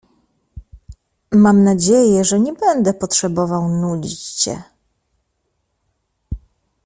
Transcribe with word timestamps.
"Mam 1.31 1.63
nadzieję, 1.63 2.25
że 2.25 2.39
nie 2.39 2.53
będę 2.53 2.93
potrzebował 2.93 3.69
nudzić 3.69 4.29
cię." 4.33 4.63